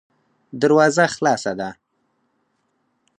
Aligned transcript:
دروازه 0.61 1.05
خلاصه 1.15 1.53
ده. 1.59 1.69